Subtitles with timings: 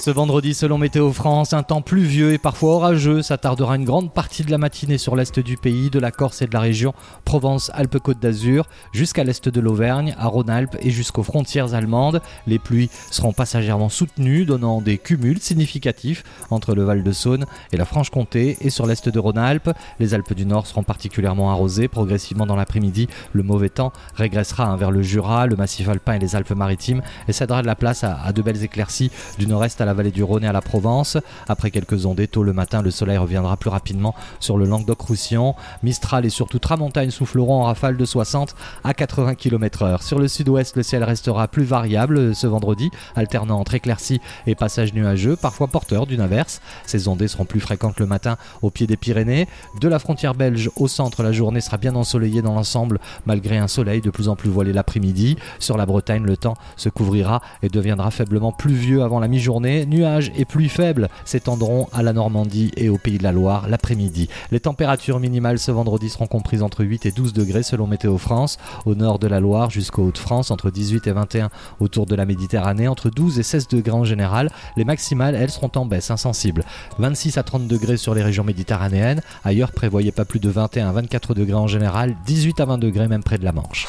[0.00, 4.42] Ce vendredi, selon Météo France, un temps pluvieux et parfois orageux s'attardera une grande partie
[4.42, 6.94] de la matinée sur l'est du pays, de la Corse et de la région
[7.26, 12.22] Provence-Alpes-Côte d'Azur, jusqu'à l'est de l'Auvergne, à Rhône-Alpes et jusqu'aux frontières allemandes.
[12.46, 18.56] Les pluies seront passagèrement soutenues, donnant des cumuls significatifs entre le Val-de-Saône et la Franche-Comté
[18.62, 19.68] et sur l'est de Rhône-Alpes.
[19.98, 21.88] Les Alpes du Nord seront particulièrement arrosées.
[21.88, 26.18] Progressivement dans l'après-midi, le mauvais temps régressera hein, vers le Jura, le massif alpin et
[26.18, 29.89] les Alpes-Maritimes et cédera de la place à, de belles éclaircies du nord-est à la
[29.94, 31.16] vallée du Rhône et à la Provence.
[31.48, 35.54] Après quelques ondées, tôt le matin, le soleil reviendra plus rapidement sur le Languedoc-Roussillon.
[35.82, 38.54] Mistral et surtout Tramontagne souffleront en rafale de 60
[38.84, 40.02] à 80 km/h.
[40.02, 44.94] Sur le sud-ouest, le ciel restera plus variable ce vendredi, alternant entre éclaircies et passages
[44.94, 46.60] nuageux, parfois porteurs d'une averse.
[46.86, 49.48] Ces ondées seront plus fréquentes le matin au pied des Pyrénées.
[49.80, 53.68] De la frontière belge au centre, la journée sera bien ensoleillée dans l'ensemble, malgré un
[53.68, 55.36] soleil de plus en plus voilé l'après-midi.
[55.58, 59.79] Sur la Bretagne, le temps se couvrira et deviendra faiblement pluvieux avant la mi-journée.
[59.86, 64.28] Nuages et pluies faibles s'étendront à la Normandie et au Pays de la Loire l'après-midi.
[64.50, 68.58] Les températures minimales ce vendredi seront comprises entre 8 et 12 degrés selon Météo France.
[68.86, 72.88] Au nord de la Loire jusqu'au Hauts-de-France, entre 18 et 21 autour de la Méditerranée,
[72.88, 74.50] entre 12 et 16 degrés en général.
[74.76, 76.64] Les maximales, elles, seront en baisse insensible.
[76.98, 79.22] 26 à 30 degrés sur les régions méditerranéennes.
[79.44, 83.08] Ailleurs, prévoyez pas plus de 21 à 24 degrés en général, 18 à 20 degrés
[83.08, 83.86] même près de la Manche.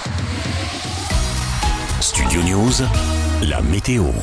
[1.99, 2.73] Studio News,
[3.43, 4.11] la météo.